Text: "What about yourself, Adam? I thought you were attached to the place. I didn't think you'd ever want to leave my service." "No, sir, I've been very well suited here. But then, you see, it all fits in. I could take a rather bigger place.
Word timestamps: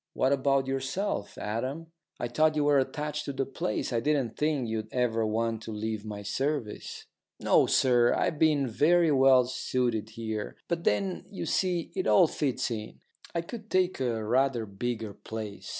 "What 0.13 0.33
about 0.33 0.65
yourself, 0.65 1.37
Adam? 1.37 1.91
I 2.19 2.27
thought 2.27 2.55
you 2.55 2.63
were 2.63 2.79
attached 2.79 3.25
to 3.25 3.33
the 3.33 3.45
place. 3.45 3.93
I 3.93 3.99
didn't 3.99 4.35
think 4.35 4.67
you'd 4.67 4.91
ever 4.91 5.27
want 5.27 5.61
to 5.61 5.71
leave 5.71 6.03
my 6.05 6.23
service." 6.23 7.05
"No, 7.39 7.67
sir, 7.67 8.11
I've 8.11 8.39
been 8.39 8.67
very 8.67 9.11
well 9.11 9.45
suited 9.45 10.09
here. 10.09 10.55
But 10.67 10.85
then, 10.85 11.27
you 11.29 11.45
see, 11.45 11.91
it 11.95 12.07
all 12.07 12.25
fits 12.25 12.71
in. 12.71 12.99
I 13.35 13.41
could 13.41 13.69
take 13.69 13.99
a 13.99 14.25
rather 14.25 14.65
bigger 14.65 15.13
place. 15.13 15.69